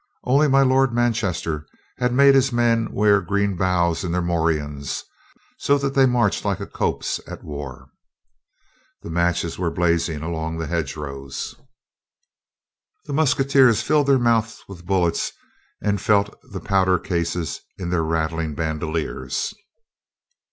[0.23, 1.67] Only my Lord Manchester
[1.99, 5.03] had made his men wear green boughs in their morions,
[5.59, 7.91] so that they marched like a copse at war.
[9.03, 11.53] The matches were blazing along the hedge rows.
[13.05, 15.33] The musketeers filled their mouths with bullets
[15.83, 19.53] and felt the powder cases in their rattling bandoleers.